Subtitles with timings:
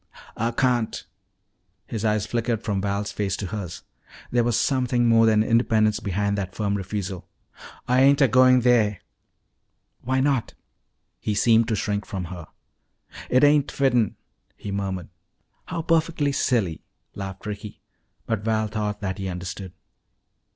[0.35, 1.05] "Ah can't!"
[1.85, 3.83] His eyes flickered from Val's face to hers.
[4.31, 7.27] There was something more than independence behind that firm refusal.
[7.87, 8.97] "Ah ain't a goin' theah."
[10.01, 10.55] "Why not?"
[11.19, 12.47] He seemed to shrink from her.
[13.29, 14.15] "It ain't fitten,"
[14.57, 15.09] he murmured.
[15.65, 16.81] "How perfectly silly,"
[17.13, 17.79] laughed Ricky.
[18.25, 19.71] But Val thought that he understood.